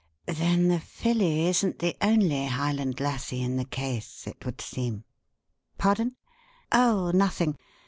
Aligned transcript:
Then 0.25 0.67
the 0.69 0.79
filly 0.79 1.45
isn't 1.47 1.77
the 1.77 1.95
only 2.01 2.47
'Highland 2.47 2.99
Lassie' 2.99 3.43
in 3.43 3.55
the 3.57 3.65
case, 3.65 4.25
it 4.25 4.43
would 4.43 4.59
seem. 4.59 5.03
Pardon? 5.77 6.15
Oh, 6.71 7.11
nothing. 7.11 7.55